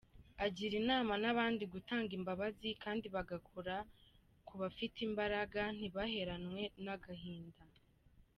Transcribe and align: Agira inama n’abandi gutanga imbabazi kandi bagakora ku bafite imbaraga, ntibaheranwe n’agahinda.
Agira 0.45 0.73
inama 0.81 1.13
n’abandi 1.23 1.63
gutanga 1.73 2.11
imbabazi 2.19 2.69
kandi 2.83 3.05
bagakora 3.15 3.75
ku 4.47 4.53
bafite 4.61 4.97
imbaraga, 5.07 5.61
ntibaheranwe 5.77 6.61
n’agahinda. 6.83 7.61